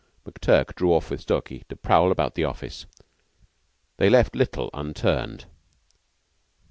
McTurk 0.25 0.73
drew 0.73 0.91
off 0.95 1.11
with 1.11 1.21
Stalky 1.21 1.63
to 1.69 1.75
prowl 1.75 2.11
about 2.11 2.33
the 2.33 2.43
office. 2.43 2.87
They 3.97 4.09
left 4.09 4.35
little 4.35 4.71
unturned. 4.73 5.45